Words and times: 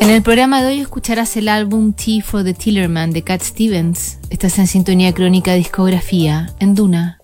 En 0.00 0.08
el 0.08 0.22
programa 0.22 0.62
de 0.62 0.68
hoy 0.68 0.80
escucharás 0.80 1.36
el 1.36 1.46
álbum 1.46 1.92
Tea 1.92 2.22
for 2.22 2.42
the 2.42 2.54
Tillerman 2.54 3.10
de 3.10 3.22
Cat 3.22 3.42
Stevens. 3.42 4.18
Estás 4.30 4.58
en 4.58 4.66
sintonía 4.66 5.12
crónica 5.12 5.52
discografía 5.52 6.54
en 6.58 6.74
Duna. 6.74 7.20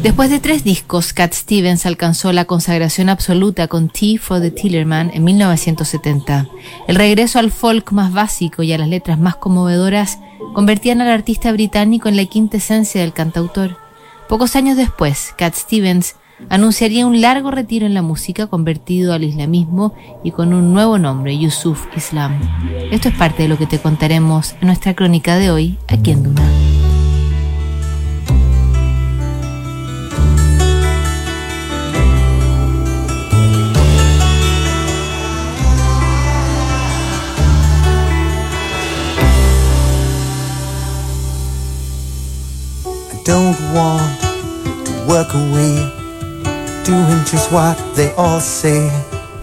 Después 0.00 0.30
de 0.30 0.38
tres 0.38 0.62
discos, 0.62 1.12
Cat 1.12 1.32
Stevens 1.34 1.86
alcanzó 1.86 2.32
la 2.32 2.44
consagración 2.44 3.08
absoluta 3.08 3.66
con 3.66 3.88
Tea 3.88 4.20
for 4.20 4.40
the 4.40 4.52
Tillerman 4.52 5.10
en 5.12 5.24
1970. 5.24 6.46
El 6.86 6.94
regreso 6.94 7.40
al 7.40 7.50
folk 7.50 7.90
más 7.90 8.12
básico 8.12 8.62
y 8.62 8.72
a 8.72 8.78
las 8.78 8.88
letras 8.88 9.18
más 9.18 9.34
conmovedoras 9.34 10.20
convertían 10.54 11.00
al 11.00 11.10
artista 11.10 11.50
británico 11.50 12.08
en 12.08 12.16
la 12.16 12.26
quinta 12.26 12.58
esencia 12.58 13.00
del 13.00 13.12
cantautor. 13.12 13.76
Pocos 14.28 14.54
años 14.54 14.76
después, 14.76 15.34
Cat 15.36 15.54
Stevens 15.54 16.14
anunciaría 16.48 17.06
un 17.06 17.20
largo 17.20 17.50
retiro 17.50 17.86
en 17.86 17.94
la 17.94 18.02
música 18.02 18.46
convertido 18.46 19.12
al 19.12 19.24
islamismo 19.24 19.94
y 20.22 20.30
con 20.30 20.54
un 20.54 20.72
nuevo 20.72 20.98
nombre, 20.98 21.38
Yusuf 21.38 21.86
Islam. 21.96 22.38
Esto 22.90 23.08
es 23.08 23.14
parte 23.14 23.42
de 23.42 23.48
lo 23.48 23.58
que 23.58 23.66
te 23.66 23.78
contaremos 23.78 24.54
en 24.60 24.66
nuestra 24.66 24.94
crónica 24.94 25.36
de 25.36 25.50
hoy 25.50 25.78
aquí 25.88 26.10
en 26.10 26.22
Duna. 26.22 26.42
don't 43.24 43.56
want 43.72 44.20
to 44.20 45.06
work 45.08 45.32
away 45.32 46.01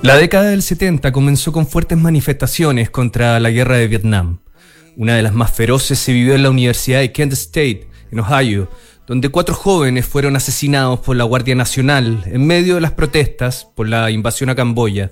la 0.01 0.17
década 0.17 0.49
del 0.49 0.61
70 0.61 1.11
comenzó 1.13 1.53
con 1.53 1.67
fuertes 1.67 1.97
manifestaciones 1.97 2.89
contra 2.89 3.39
la 3.39 3.49
guerra 3.49 3.77
de 3.77 3.87
Vietnam. 3.87 4.39
Una 4.97 5.15
de 5.15 5.21
las 5.21 5.33
más 5.33 5.51
feroces 5.51 5.99
se 5.99 6.11
vivió 6.11 6.35
en 6.35 6.43
la 6.43 6.49
Universidad 6.49 6.99
de 6.99 7.13
Kent 7.13 7.31
State, 7.33 7.87
en 8.11 8.19
Ohio, 8.19 8.69
donde 9.07 9.29
cuatro 9.29 9.55
jóvenes 9.55 10.05
fueron 10.05 10.35
asesinados 10.35 10.99
por 10.99 11.15
la 11.15 11.23
Guardia 11.23 11.55
Nacional 11.55 12.23
en 12.25 12.45
medio 12.45 12.75
de 12.75 12.81
las 12.81 12.91
protestas 12.91 13.65
por 13.73 13.87
la 13.87 14.11
invasión 14.11 14.49
a 14.49 14.55
Camboya. 14.55 15.11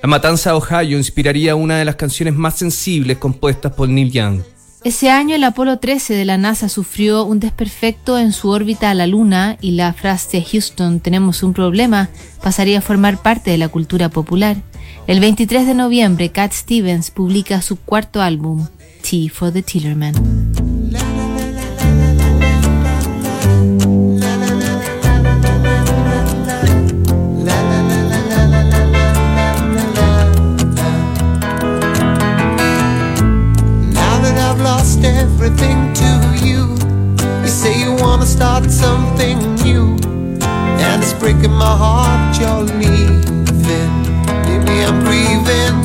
La 0.00 0.08
matanza 0.08 0.50
de 0.50 0.56
Ohio 0.56 0.96
inspiraría 0.96 1.56
una 1.56 1.78
de 1.78 1.84
las 1.84 1.96
canciones 1.96 2.34
más 2.34 2.56
sensibles 2.56 3.18
compuestas 3.18 3.72
por 3.72 3.88
Neil 3.88 4.12
Young. 4.12 4.42
Ese 4.84 5.08
año 5.08 5.34
el 5.34 5.44
Apolo 5.44 5.78
13 5.78 6.12
de 6.12 6.26
la 6.26 6.36
NASA 6.36 6.68
sufrió 6.68 7.24
un 7.24 7.40
desperfecto 7.40 8.18
en 8.18 8.32
su 8.32 8.50
órbita 8.50 8.90
a 8.90 8.94
la 8.94 9.06
Luna 9.06 9.56
y 9.62 9.70
la 9.70 9.94
frase 9.94 10.42
Houston 10.42 11.00
tenemos 11.00 11.42
un 11.42 11.54
problema 11.54 12.10
pasaría 12.42 12.80
a 12.80 12.82
formar 12.82 13.22
parte 13.22 13.50
de 13.50 13.56
la 13.56 13.68
cultura 13.68 14.10
popular. 14.10 14.58
El 15.06 15.20
23 15.20 15.66
de 15.66 15.74
noviembre 15.74 16.28
Cat 16.28 16.52
Stevens 16.52 17.10
publica 17.10 17.62
su 17.62 17.76
cuarto 17.76 18.20
álbum, 18.20 18.66
Tea 19.00 19.30
for 19.30 19.50
the 19.50 19.62
Tillerman. 19.62 20.43
Everything 35.44 35.92
to 35.92 36.46
you. 36.46 36.74
You 37.42 37.48
say 37.48 37.78
you 37.78 37.92
wanna 37.96 38.24
start 38.24 38.70
something 38.70 39.38
new, 39.56 39.96
and 40.40 41.02
it's 41.02 41.12
breaking 41.12 41.52
my 41.52 41.76
heart 41.76 42.38
you're 42.40 42.64
leaving. 42.80 43.92
Maybe 44.46 44.84
I'm 44.86 45.04
grieving, 45.04 45.83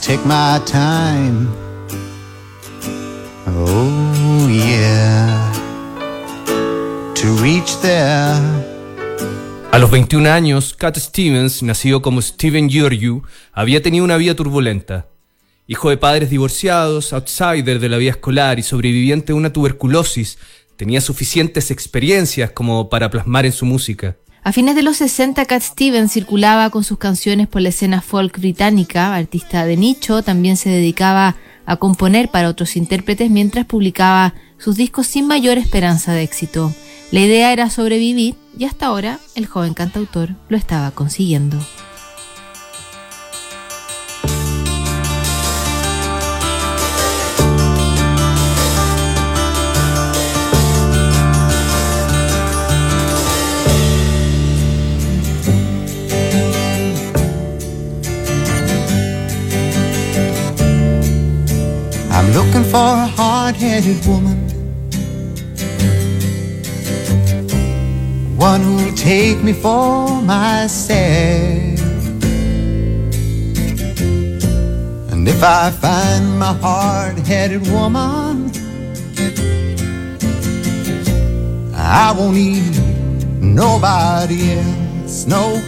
Take 0.00 0.24
my 0.24 0.58
time. 0.64 1.48
Oh, 3.46 4.48
yeah. 4.48 5.52
A 9.70 9.78
los 9.78 9.90
21 9.90 10.28
años, 10.28 10.74
Cat 10.74 10.96
Stevens, 10.98 11.62
nacido 11.62 12.02
como 12.02 12.20
Steven 12.20 12.68
Georgiou, 12.68 13.22
había 13.52 13.80
tenido 13.80 14.04
una 14.04 14.16
vida 14.16 14.34
turbulenta. 14.34 15.06
Hijo 15.68 15.90
de 15.90 15.98
padres 15.98 16.30
divorciados, 16.30 17.12
outsider 17.12 17.78
de 17.78 17.88
la 17.88 17.98
vida 17.98 18.10
escolar 18.10 18.58
y 18.58 18.62
sobreviviente 18.64 19.26
de 19.28 19.34
una 19.34 19.52
tuberculosis, 19.52 20.38
tenía 20.76 21.00
suficientes 21.00 21.70
experiencias 21.70 22.50
como 22.50 22.88
para 22.88 23.08
plasmar 23.08 23.46
en 23.46 23.52
su 23.52 23.66
música. 23.66 24.16
A 24.44 24.50
fines 24.50 24.74
de 24.74 24.82
los 24.82 24.96
60, 24.96 25.44
Cat 25.44 25.62
Stevens 25.62 26.12
circulaba 26.12 26.70
con 26.70 26.82
sus 26.82 26.98
canciones 26.98 27.46
por 27.46 27.62
la 27.62 27.68
escena 27.68 28.00
folk 28.00 28.40
británica, 28.40 29.14
artista 29.14 29.64
de 29.66 29.76
nicho, 29.76 30.22
también 30.22 30.56
se 30.56 30.68
dedicaba 30.68 31.36
a 31.64 31.76
componer 31.76 32.28
para 32.28 32.48
otros 32.48 32.74
intérpretes 32.74 33.30
mientras 33.30 33.66
publicaba 33.66 34.34
sus 34.58 34.76
discos 34.76 35.06
sin 35.06 35.28
mayor 35.28 35.58
esperanza 35.58 36.12
de 36.12 36.24
éxito. 36.24 36.74
La 37.12 37.20
idea 37.20 37.52
era 37.52 37.70
sobrevivir 37.70 38.34
y 38.58 38.64
hasta 38.64 38.86
ahora 38.86 39.20
el 39.36 39.46
joven 39.46 39.74
cantautor 39.74 40.30
lo 40.48 40.56
estaba 40.56 40.90
consiguiendo. 40.90 41.58
For 62.72 62.78
a 62.78 63.06
hard-headed 63.18 64.06
woman. 64.06 64.38
One 68.38 68.62
who'll 68.62 68.94
take 68.94 69.42
me 69.42 69.52
for 69.52 70.22
myself. 70.22 71.78
And 75.12 75.28
if 75.28 75.42
I 75.42 75.70
find 75.70 76.38
my 76.38 76.54
hard-headed 76.54 77.68
woman 77.70 78.50
I 81.74 82.14
won't 82.16 82.34
need 82.34 82.74
nobody 83.38 84.52
else. 84.52 85.26
No, 85.26 85.60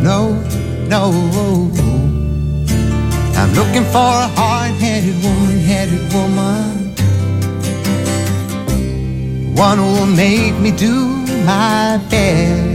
no, 0.00 0.34
no 0.86 1.10
I'm 3.42 3.52
looking 3.54 3.82
for 3.86 3.98
a 3.98 4.28
hard-headed 4.38 5.16
woman, 5.24 5.58
headed 5.58 6.12
woman. 6.14 6.94
One 9.56 9.78
who 9.78 9.84
will 9.84 10.06
make 10.06 10.54
me 10.60 10.70
do 10.70 10.94
my 11.44 11.98
best. 12.08 12.72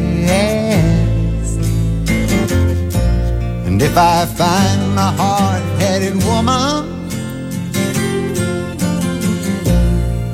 And 3.65 3.81
if 3.81 3.95
I 3.95 4.25
find 4.25 4.93
my 4.93 5.13
hard-headed 5.13 6.15
woman 6.25 6.97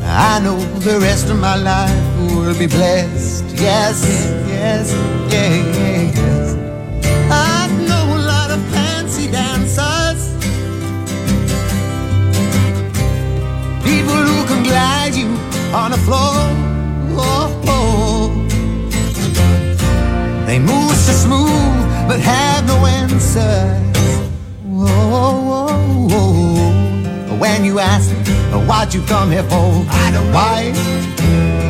I 0.03 0.39
know 0.39 0.57
the 0.79 0.99
rest 0.99 1.29
of 1.29 1.37
my 1.39 1.55
life 1.55 2.17
will 2.35 2.57
be 2.57 2.65
blessed. 2.65 3.45
Yes, 3.55 4.03
yes, 4.47 4.91
yes 5.31 5.72
on 15.73 15.91
the 15.91 15.97
floor. 15.97 16.33
Oh, 17.17 17.61
oh. 17.67 18.29
They 20.45 20.59
move 20.59 20.95
so 20.95 21.13
smooth, 21.13 22.07
but 22.07 22.19
have 22.19 22.67
no 22.67 22.85
answers. 22.85 23.81
Oh, 24.67 26.07
oh. 26.11 27.37
When 27.39 27.65
you 27.65 27.79
ask 27.79 28.11
what 28.67 28.93
you 28.93 29.01
come 29.03 29.31
here 29.31 29.43
for, 29.43 29.85
I 29.89 30.11
don't 30.13 30.27
know. 30.27 30.33
Why? 30.33 30.71
I 30.75 31.62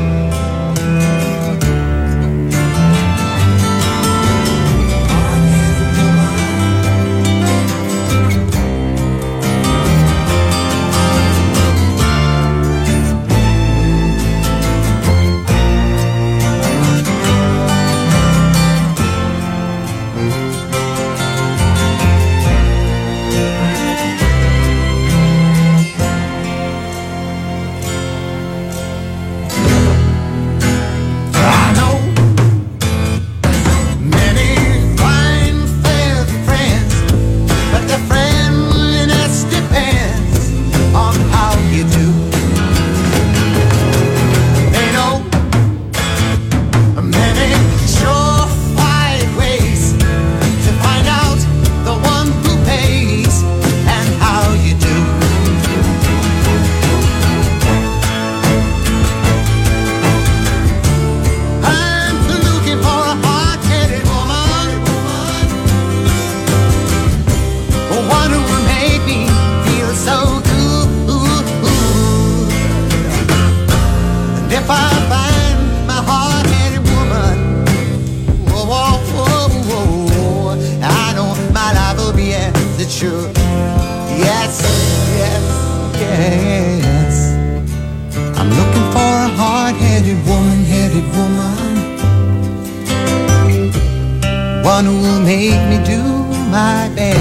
my 96.54 96.88
best. 96.96 97.20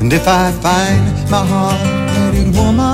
And 0.00 0.10
if 0.12 0.26
I 0.26 0.50
find 0.64 1.04
my 1.30 1.44
hard-headed 1.52 2.48
woman 2.56 2.91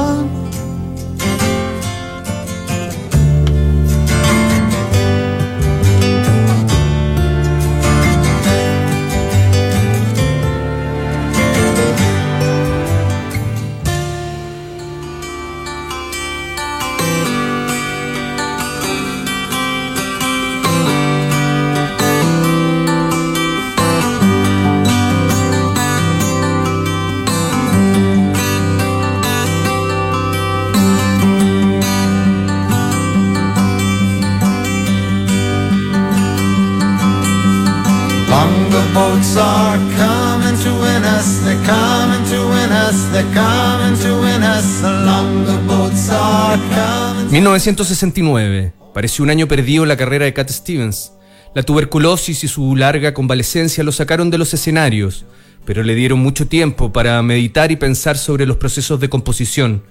Longer 38.49 38.95
boats 38.95 39.37
are 39.37 39.79
coming 39.99 40.57
to 40.65 40.71
win 40.81 41.05
us, 41.05 41.41
they're 41.45 41.63
coming 41.67 42.25
to 42.31 42.49
win 42.49 42.73
us, 42.73 43.11
they're 43.13 43.35
coming 43.35 43.99
to 44.01 44.21
win 44.23 44.43
us. 44.43 44.81
The 44.81 44.91
longer 45.05 45.59
boats 45.67 46.09
are 46.11 46.59
coming. 46.75 47.31
1969. 47.31 48.73
Pareció 48.95 49.25
un 49.25 49.31
año 49.31 49.47
perdido 49.47 49.85
la 49.85 49.99
carrera 49.99 50.25
de 50.25 50.33
Cat 50.33 50.51
Stevens. 50.51 51.13
La 51.55 51.63
tuberculosis 51.63 52.43
y 52.43 52.49
su 52.49 52.75
larga 52.75 53.13
convalecencia 53.13 53.85
lo 53.85 53.93
sacaron 53.93 54.31
de 54.31 54.39
los 54.39 54.55
escenarios, 54.55 55.27
pero 55.67 55.83
le 55.83 55.95
dieron 55.95 56.21
mucho 56.21 56.47
tiempo 56.47 56.91
para 56.91 57.21
meditar 57.23 57.71
y 57.71 57.77
pensar 57.77 58.17
sobre 58.17 58.47
los 58.47 58.57
procesos 58.57 58.99
de 58.99 59.11
composición. 59.11 59.83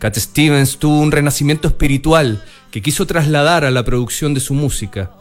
Cat 0.00 0.16
Stevens 0.16 0.78
tuvo 0.78 0.98
un 0.98 1.12
renacimiento 1.12 1.68
espiritual 1.68 2.42
que 2.72 2.82
quiso 2.82 3.06
trasladar 3.06 3.64
a 3.64 3.70
la 3.70 3.84
producción 3.84 4.34
de 4.34 4.40
su 4.40 4.52
música. 4.52 5.12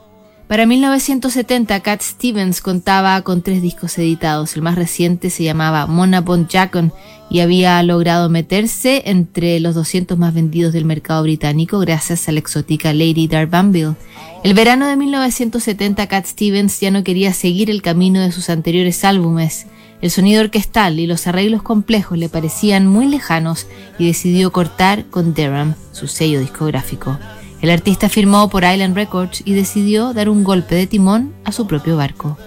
Para 0.48 0.66
1970, 0.66 1.80
Cat 1.80 2.02
Stevens 2.02 2.62
contaba 2.62 3.22
con 3.22 3.42
tres 3.42 3.62
discos 3.62 3.98
editados. 3.98 4.56
El 4.56 4.62
más 4.62 4.76
reciente 4.76 5.30
se 5.30 5.44
llamaba 5.44 5.88
Mona 5.88 6.20
Bon 6.22 6.48
Jacon 6.48 6.92
y 7.30 7.40
había 7.40 7.82
logrado 7.82 8.30
meterse 8.30 9.04
entre 9.06 9.60
los 9.62 9.74
200 9.74 10.18
más 10.18 10.34
vendidos 10.34 10.74
del 10.74 10.86
mercado 10.86 11.24
británico 11.24 11.80
gracias 11.80 12.28
a 12.28 12.34
la 12.34 12.40
exótica 12.40 12.94
Lady 12.94 13.28
Darbanville. 13.28 13.96
El 14.44 14.54
verano 14.54 14.86
de 14.88 14.98
1970, 14.98 16.08
Cat 16.08 16.26
Stevens 16.26 16.80
ya 16.80 16.92
no 16.92 17.04
quería 17.04 17.34
seguir 17.34 17.70
el 17.70 17.82
camino 17.82 18.20
de 18.20 18.34
sus 18.34 18.50
anteriores 18.50 19.06
álbumes. 19.06 19.66
El 20.02 20.12
sonido 20.12 20.42
orquestal 20.42 21.00
y 21.00 21.08
los 21.08 21.26
arreglos 21.26 21.64
complejos 21.64 22.18
le 22.18 22.28
parecían 22.28 22.86
muy 22.86 23.08
lejanos 23.08 23.68
y 23.98 24.08
decidió 24.08 24.52
cortar 24.52 25.06
con 25.06 25.34
Durham, 25.34 25.76
su 25.94 26.10
sello 26.10 26.42
discográfico. 26.42 27.18
El 27.64 27.70
artista 27.70 28.10
firmó 28.10 28.50
por 28.50 28.66
Island 28.66 28.94
Records 28.94 29.42
y 29.46 29.54
decidió 29.54 30.14
dar 30.14 30.28
un 30.28 30.44
golpe 30.44 30.76
de 30.76 30.86
timón 30.86 31.34
a 31.46 31.54
su 31.54 31.66
propio 31.66 31.96
barco. 31.96 32.38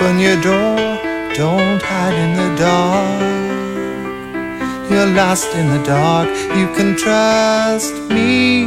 Open 0.00 0.20
your 0.20 0.40
door, 0.40 0.76
don't 1.34 1.82
hide 1.82 2.14
in 2.14 2.36
the 2.36 2.56
dark. 2.56 3.20
You're 4.88 5.12
lost 5.12 5.52
in 5.56 5.66
the 5.70 5.82
dark, 5.82 6.28
you 6.56 6.68
can 6.76 6.96
trust 6.96 7.94
me. 8.08 8.66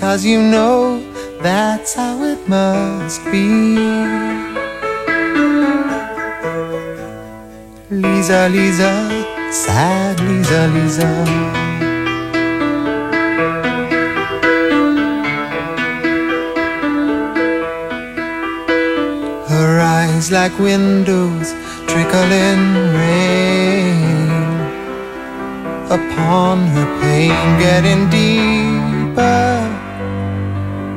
Cause 0.00 0.24
you 0.24 0.40
know 0.40 1.04
that's 1.42 1.92
how 1.92 2.24
it 2.24 2.48
must 2.48 3.22
be. 3.26 3.76
Lisa, 7.90 8.48
Lisa, 8.48 8.92
sad 9.52 10.18
Lisa, 10.20 10.66
Lisa. 10.68 11.69
Like 20.28 20.58
windows 20.58 21.54
trickling 21.86 22.62
rain 22.92 24.20
upon 25.88 26.66
her 26.74 26.88
pain, 27.00 27.30
getting 27.58 28.02
deeper. 28.10 29.48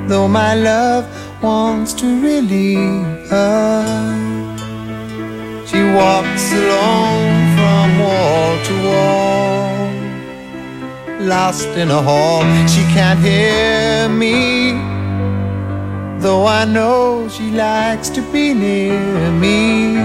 Though 0.07 0.27
my 0.27 0.55
love 0.55 1.05
wants 1.41 1.93
to 1.93 2.05
relieve 2.21 3.29
her. 3.29 3.85
She 5.65 5.81
walks 5.99 6.51
alone 6.51 7.55
from 7.55 7.87
wall 8.03 8.51
to 8.67 8.73
wall, 8.89 9.89
lost 11.19 11.69
in 11.69 11.89
a 11.89 12.01
hall. 12.01 12.43
She 12.67 12.83
can't 12.93 13.19
hear 13.19 14.09
me, 14.09 14.73
though 16.23 16.47
I 16.47 16.63
know 16.63 17.27
she 17.27 17.51
likes 17.51 18.09
to 18.11 18.21
be 18.31 18.53
near 18.53 19.31
me. 19.31 19.97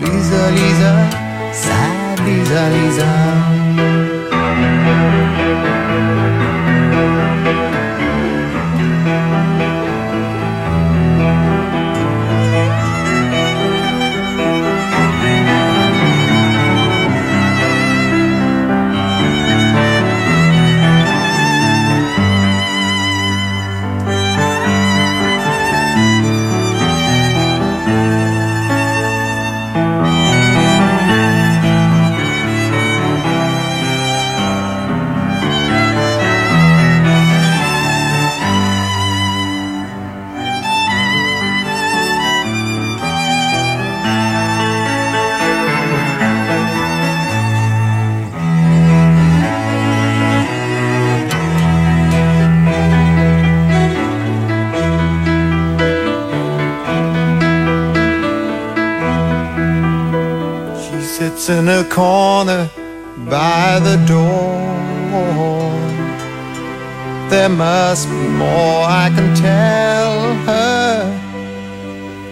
Lisa, 0.00 0.42
Lisa, 0.58 0.92
sad 1.52 2.20
Lisa, 2.20 2.62
Lisa. 2.74 3.67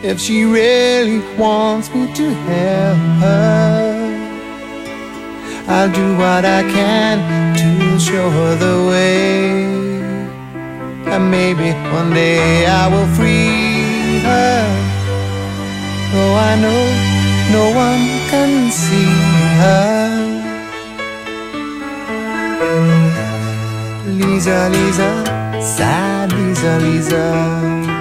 If 0.06 0.20
she 0.20 0.44
really 0.44 1.18
wants 1.36 1.92
me 1.92 2.06
to 2.14 2.30
help 2.48 2.98
her. 3.22 4.06
I'll 5.66 5.90
do 5.90 6.16
what 6.16 6.44
I 6.44 6.62
can 6.62 7.16
to 7.60 7.98
show 7.98 8.30
her 8.30 8.54
the 8.54 8.76
way. 8.88 9.66
And 11.12 11.28
maybe 11.28 11.72
one 11.92 12.10
day 12.14 12.66
I 12.66 12.86
will 12.86 13.08
free 13.16 14.20
her. 14.28 14.62
Though 16.12 16.34
I 16.50 16.52
know 16.62 16.82
no 17.56 17.64
one 17.84 18.04
can 18.30 18.70
see 18.70 19.12
her. 19.60 20.06
Lisa, 24.06 24.68
Lisa, 24.70 25.10
sad 25.60 26.32
Lisa, 26.32 26.78
Lisa. 26.78 27.96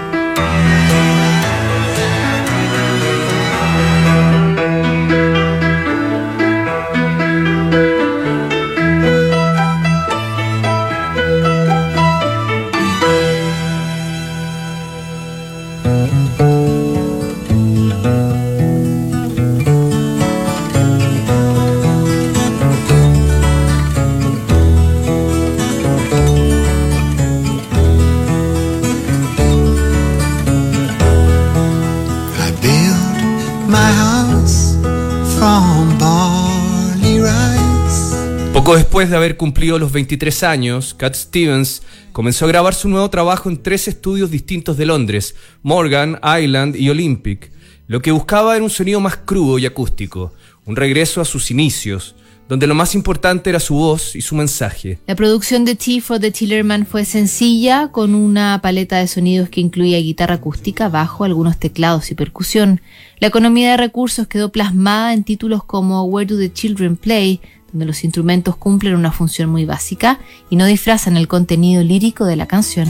Después 38.95 39.09
de 39.09 39.17
haber 39.17 39.35
cumplido 39.35 39.77
los 39.77 39.91
23 39.91 40.43
años, 40.43 40.93
Cat 40.93 41.15
Stevens 41.15 41.81
comenzó 42.13 42.45
a 42.45 42.47
grabar 42.47 42.73
su 42.73 42.87
nuevo 42.87 43.09
trabajo 43.09 43.49
en 43.49 43.61
tres 43.61 43.89
estudios 43.89 44.31
distintos 44.31 44.77
de 44.77 44.85
Londres, 44.85 45.35
Morgan, 45.63 46.17
Island 46.23 46.77
y 46.77 46.89
Olympic. 46.89 47.51
Lo 47.87 48.01
que 48.01 48.11
buscaba 48.11 48.55
era 48.55 48.63
un 48.63 48.69
sonido 48.69 49.01
más 49.01 49.17
crudo 49.17 49.59
y 49.59 49.65
acústico, 49.65 50.31
un 50.63 50.77
regreso 50.77 51.19
a 51.19 51.25
sus 51.25 51.51
inicios, 51.51 52.15
donde 52.47 52.67
lo 52.67 52.73
más 52.73 52.95
importante 52.95 53.49
era 53.49 53.59
su 53.59 53.75
voz 53.75 54.15
y 54.15 54.21
su 54.21 54.33
mensaje. 54.33 54.97
La 55.07 55.15
producción 55.15 55.65
de 55.65 55.75
T 55.75 55.99
for 55.99 56.21
the 56.21 56.31
Tillerman 56.31 56.85
fue 56.85 57.03
sencilla, 57.03 57.89
con 57.91 58.15
una 58.15 58.61
paleta 58.63 58.99
de 58.99 59.07
sonidos 59.07 59.49
que 59.49 59.59
incluía 59.59 59.99
guitarra 59.99 60.35
acústica, 60.35 60.87
bajo, 60.87 61.25
algunos 61.25 61.57
teclados 61.57 62.11
y 62.11 62.15
percusión. 62.15 62.79
La 63.19 63.27
economía 63.27 63.71
de 63.71 63.77
recursos 63.77 64.27
quedó 64.27 64.53
plasmada 64.53 65.13
en 65.13 65.25
títulos 65.25 65.65
como 65.65 66.03
Where 66.03 66.31
Do 66.31 66.39
the 66.39 66.53
Children 66.53 66.95
Play, 66.95 67.41
donde 67.75 67.87
los 67.87 68.05
instrumentos 68.05 68.55
cumplen 68.55 68.95
una 68.95 69.11
función 69.11 69.49
muy 69.49 69.65
básica 69.65 70.19
y 70.49 70.55
no 70.55 70.65
disfrazan 70.65 71.17
el 71.17 71.27
contenido 71.27 71.83
lírico 71.83 72.23
de 72.23 72.37
la 72.37 72.47
canción. 72.47 72.87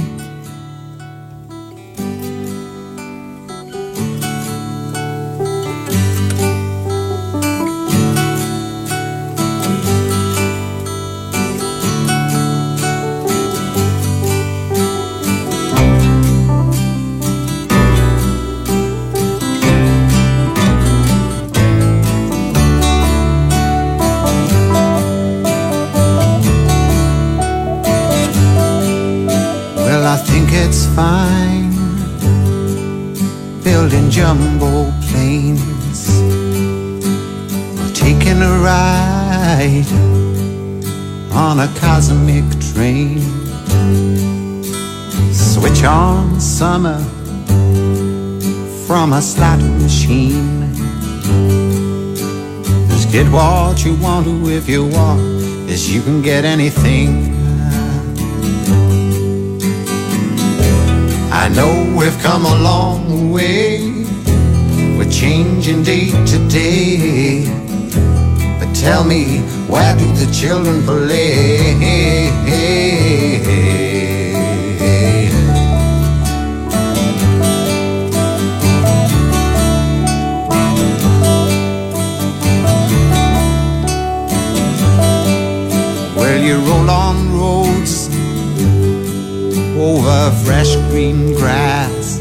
Ride 39.46 39.92
on 41.32 41.60
a 41.60 41.68
cosmic 41.80 42.46
train. 42.74 43.20
Switch 45.32 45.84
on 45.84 46.40
summer 46.40 47.00
from 48.88 49.14
a 49.14 49.22
slot 49.22 49.60
machine. 49.84 50.74
Just 52.90 53.12
get 53.12 53.28
what 53.32 53.86
you 53.86 53.96
want 54.02 54.25
to 54.25 54.50
if 54.50 54.68
you 54.68 54.88
want, 54.88 55.22
as 55.70 55.94
you 55.94 56.02
can 56.02 56.22
get 56.22 56.44
anything. 56.44 57.10
I 61.32 61.50
know 61.50 61.72
we've 61.98 62.20
come 62.24 62.46
a 62.46 62.56
long 62.70 63.32
way. 63.32 64.06
We're 64.98 65.12
changing 65.12 65.84
day 65.84 66.10
to 66.32 66.38
day. 66.50 67.65
Tell 68.86 69.04
me, 69.04 69.39
where 69.68 69.98
do 69.98 70.06
the 70.13 70.32
children 70.32 70.84
play? 70.86 71.74
Well, 86.16 86.40
you 86.48 86.57
roll 86.60 86.90
on 86.92 87.33
roads 87.33 88.10
over 89.79 90.31
fresh 90.46 90.75
green 90.92 91.33
grass 91.33 92.20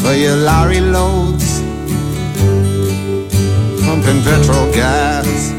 for 0.00 0.14
your 0.14 0.36
lorry 0.36 0.80
loads, 0.80 1.31
pumping 4.02 4.22
petrol 4.22 4.72
gas, 4.72 5.50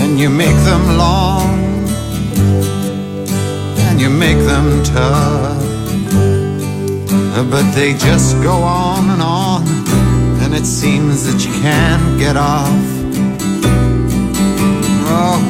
and 0.00 0.18
you 0.18 0.28
make 0.28 0.56
them 0.64 0.96
long 0.96 1.58
and 3.88 4.00
you 4.00 4.10
make 4.10 4.38
them 4.38 4.82
tough, 4.84 5.62
but 7.50 7.70
they 7.72 7.92
just 7.92 8.42
go 8.42 8.52
on 8.52 9.10
and 9.10 9.22
on, 9.22 9.62
and 10.42 10.54
it 10.54 10.66
seems 10.66 11.24
that 11.26 11.44
you 11.44 11.52
can't 11.62 12.18
get 12.18 12.36
off. 12.36 12.68
Oh, 15.08 15.40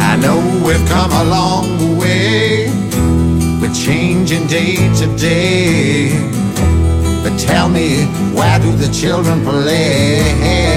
I 0.00 0.16
know 0.16 0.38
we've 0.66 0.88
come 0.88 1.12
a 1.12 1.24
long 1.24 1.98
way. 1.98 2.68
We're 3.60 3.74
changing 3.74 4.46
day 4.48 4.76
to 4.96 5.16
day. 5.16 6.41
Tell 7.42 7.68
me, 7.68 8.04
where 8.34 8.58
do 8.60 8.70
the 8.72 8.88
children 8.92 9.42
play? 9.44 10.71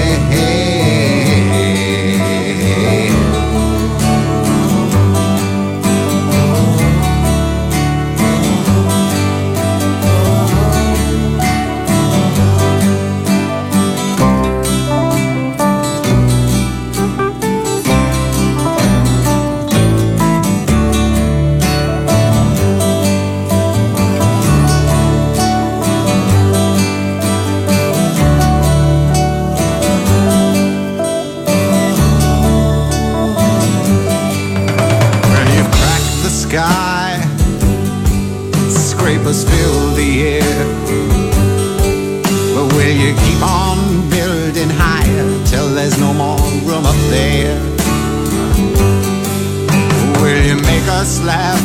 Us 50.96 51.20
laugh? 51.20 51.60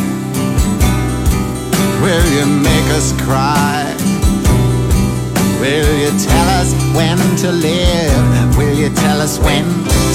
Will 2.04 2.26
you 2.36 2.46
make 2.46 2.88
us 2.98 3.14
cry? 3.24 3.96
Will 5.62 5.92
you 6.04 6.12
tell 6.20 6.48
us 6.60 6.74
when 6.94 7.18
to 7.38 7.52
live? 7.52 8.58
Will 8.58 8.76
you 8.76 8.90
tell 8.90 9.22
us 9.22 9.40
when 9.40 9.64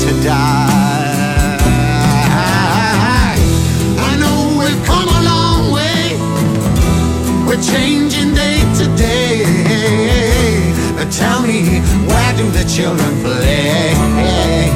to 0.02 0.11
die? 0.22 1.57
I 4.09 4.12
know 4.20 4.37
we've 4.61 4.85
come 4.85 5.09
a 5.09 5.22
long 5.33 5.72
way. 5.72 6.18
We're 7.46 7.62
changing 7.74 8.35
day 8.35 8.61
to 8.81 8.87
day. 8.96 9.44
But 10.96 11.11
tell 11.11 11.40
me, 11.40 11.81
where 12.11 12.33
do 12.37 12.44
the 12.50 12.64
children 12.68 13.12
play? 13.22 14.75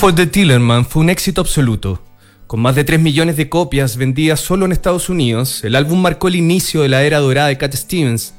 T 0.00 0.06
for 0.06 0.14
the 0.14 0.26
Tillerman 0.26 0.86
fue 0.86 1.02
un 1.02 1.10
éxito 1.10 1.42
absoluto. 1.42 2.02
Con 2.46 2.60
más 2.60 2.74
de 2.74 2.84
3 2.84 2.98
millones 2.98 3.36
de 3.36 3.50
copias 3.50 3.98
vendidas 3.98 4.40
solo 4.40 4.64
en 4.64 4.72
Estados 4.72 5.10
Unidos, 5.10 5.62
el 5.62 5.76
álbum 5.76 6.00
marcó 6.00 6.28
el 6.28 6.36
inicio 6.36 6.80
de 6.80 6.88
la 6.88 7.02
era 7.02 7.18
dorada 7.18 7.48
de 7.48 7.58
Cat 7.58 7.74
Stevens, 7.74 8.32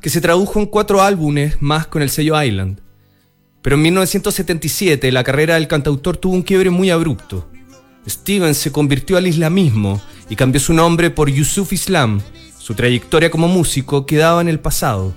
que 0.00 0.08
se 0.08 0.22
tradujo 0.22 0.58
en 0.58 0.64
cuatro 0.64 1.02
álbumes 1.02 1.60
más 1.60 1.86
con 1.86 2.00
el 2.00 2.08
sello 2.08 2.42
Island. 2.42 2.80
Pero 3.60 3.76
en 3.76 3.82
1977 3.82 5.12
la 5.12 5.22
carrera 5.22 5.56
del 5.56 5.68
cantautor 5.68 6.16
tuvo 6.16 6.32
un 6.32 6.40
quiebre 6.40 6.70
muy 6.70 6.88
abrupto. 6.88 7.46
Stevens 8.08 8.56
se 8.56 8.72
convirtió 8.72 9.18
al 9.18 9.26
islamismo 9.26 10.00
y 10.30 10.36
cambió 10.36 10.62
su 10.62 10.72
nombre 10.72 11.10
por 11.10 11.28
Yusuf 11.28 11.74
Islam. 11.74 12.22
Su 12.56 12.72
trayectoria 12.72 13.30
como 13.30 13.48
músico 13.48 14.06
quedaba 14.06 14.40
en 14.40 14.48
el 14.48 14.60
pasado. 14.60 15.14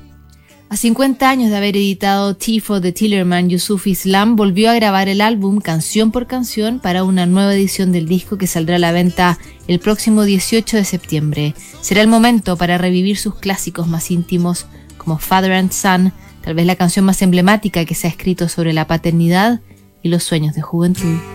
A 0.67 0.78
50 0.78 1.30
años 1.30 1.51
de 1.51 1.58
haber 1.58 1.78
editado 1.78 2.36
for 2.62 2.82
the 2.82 2.91
Tillerman, 2.91 3.49
Yusuf 3.49 3.86
Islam 3.86 4.36
volvió 4.36 4.71
a 4.71 4.73
grabar 4.73 5.08
el 5.08 5.21
álbum 5.21 5.62
canción 5.62 6.12
por 6.12 6.25
canción 6.25 6.80
para 6.80 7.04
una 7.04 7.28
nueva 7.28 7.54
edición 7.54 7.91
del 7.91 8.08
disco 8.08 8.38
que 8.38 8.47
saldrá 8.47 8.78
a 8.78 8.80
la 8.80 8.91
venta 8.91 9.38
el 9.67 9.80
próximo 9.80 10.23
18 10.23 10.78
de 10.78 10.84
septiembre. 10.84 11.54
Será 11.82 12.01
el 12.01 12.08
momento 12.08 12.58
para 12.58 12.80
revivir 12.80 13.17
sus 13.17 13.36
clásicos 13.36 13.88
más 13.88 14.10
íntimos 14.10 14.65
como 14.97 15.19
Father 15.19 15.54
and 15.54 15.71
Son, 15.71 16.12
tal 16.41 16.56
vez 16.56 16.65
la 16.65 16.75
canción 16.75 17.06
más 17.06 17.21
emblemática 17.21 17.86
que 17.86 17.95
se 17.95 18.08
ha 18.08 18.10
escrito 18.10 18.49
sobre 18.49 18.73
la 18.73 18.88
paternidad 18.88 19.62
y 20.01 20.10
los 20.10 20.23
sueños 20.23 20.56
de 20.56 20.63
juventud. 20.63 21.35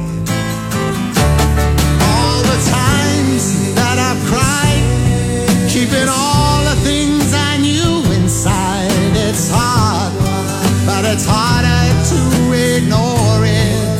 It's 11.13 11.25
harder 11.27 11.83
to 12.09 12.19
ignore 12.53 13.43
it. 13.43 13.99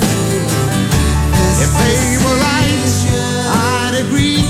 If 1.64 1.72
they 1.82 2.00
were 2.24 2.38
right, 2.40 2.92
I'd 3.52 3.96
agree. 4.06 4.44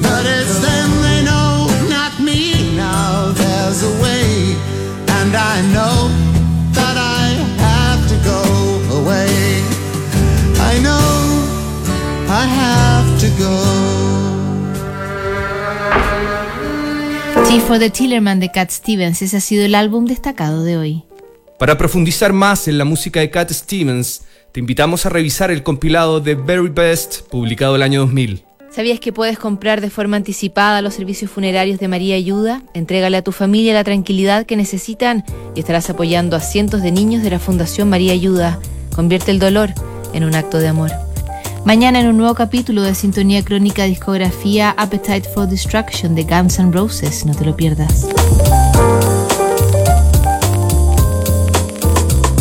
But 0.00 0.24
it's 0.24 0.56
them 0.60 0.90
they 1.04 1.20
know, 1.22 1.68
not 1.90 2.18
me. 2.18 2.74
Now 2.76 3.32
there's 3.32 3.82
a 3.82 3.92
way, 4.02 4.56
and 5.20 5.36
I 5.36 5.56
know 5.74 6.08
that 6.72 6.96
I 6.96 7.24
have 7.68 8.00
to 8.12 8.16
go 8.24 8.40
away. 8.98 9.60
I 10.72 10.74
know 10.86 11.08
I 12.28 12.44
have 12.62 13.08
to 13.20 13.28
go. 13.44 13.54
Tea 17.44 17.60
for 17.60 17.78
the 17.78 17.90
de 17.90 18.50
Cat 18.50 18.70
Stevens, 18.70 19.20
ese 19.20 19.36
ha 19.36 19.40
sido 19.40 19.64
el 19.66 19.74
álbum 19.74 20.06
destacado 20.06 20.64
de 20.64 20.78
hoy. 20.78 21.11
Para 21.62 21.78
profundizar 21.78 22.32
más 22.32 22.66
en 22.66 22.76
la 22.76 22.84
música 22.84 23.20
de 23.20 23.30
Cat 23.30 23.52
Stevens, 23.52 24.22
te 24.50 24.58
invitamos 24.58 25.06
a 25.06 25.10
revisar 25.10 25.52
el 25.52 25.62
compilado 25.62 26.18
de 26.18 26.34
Very 26.34 26.70
Best, 26.70 27.20
publicado 27.28 27.76
el 27.76 27.82
año 27.82 28.00
2000. 28.00 28.42
¿Sabías 28.72 28.98
que 28.98 29.12
puedes 29.12 29.38
comprar 29.38 29.80
de 29.80 29.88
forma 29.88 30.16
anticipada 30.16 30.82
los 30.82 30.94
servicios 30.94 31.30
funerarios 31.30 31.78
de 31.78 31.86
María 31.86 32.16
Ayuda? 32.16 32.64
Entrégale 32.74 33.16
a 33.16 33.22
tu 33.22 33.30
familia 33.30 33.74
la 33.74 33.84
tranquilidad 33.84 34.44
que 34.44 34.56
necesitan 34.56 35.24
y 35.54 35.60
estarás 35.60 35.88
apoyando 35.88 36.34
a 36.34 36.40
cientos 36.40 36.82
de 36.82 36.90
niños 36.90 37.22
de 37.22 37.30
la 37.30 37.38
Fundación 37.38 37.88
María 37.88 38.12
Ayuda. 38.12 38.58
Convierte 38.96 39.30
el 39.30 39.38
dolor 39.38 39.70
en 40.14 40.24
un 40.24 40.34
acto 40.34 40.58
de 40.58 40.66
amor. 40.66 40.90
Mañana 41.64 42.00
en 42.00 42.08
un 42.08 42.16
nuevo 42.16 42.34
capítulo 42.34 42.82
de 42.82 42.96
Sintonía 42.96 43.44
Crónica 43.44 43.84
Discografía 43.84 44.70
Appetite 44.70 45.28
for 45.32 45.48
Destruction 45.48 46.16
de 46.16 46.24
Guns 46.24 46.58
N' 46.58 46.72
Roses. 46.72 47.24
No 47.24 47.36
te 47.36 47.44
lo 47.44 47.54
pierdas. 47.54 48.08